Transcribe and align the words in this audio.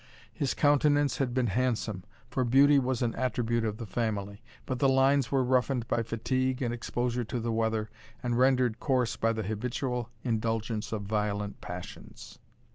His 0.33 0.55
countenance 0.55 1.17
had 1.17 1.31
been 1.31 1.45
handsome, 1.45 2.03
for 2.31 2.43
beauty 2.43 2.79
was 2.79 3.03
an 3.03 3.13
attribute 3.13 3.63
of 3.63 3.77
the 3.77 3.85
family; 3.85 4.41
but 4.65 4.79
the 4.79 4.89
lines 4.89 5.31
were 5.31 5.43
roughened 5.43 5.87
by 5.87 6.01
fatigue 6.01 6.59
and 6.63 6.73
exposure 6.73 7.23
to 7.25 7.39
the 7.39 7.51
weather, 7.51 7.87
and 8.23 8.35
rendered 8.35 8.79
coarse 8.79 9.15
by 9.15 9.31
the 9.31 9.43
habitual 9.43 10.09
indulgence 10.23 10.91
of 10.91 11.03
violent 11.03 11.61
passions. 11.61 12.39